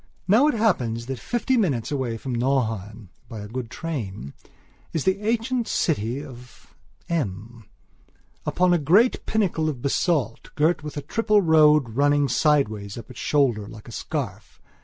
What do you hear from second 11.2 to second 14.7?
road running sideways up its shoulder like a scarf.